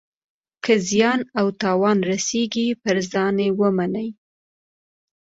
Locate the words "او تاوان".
1.39-1.97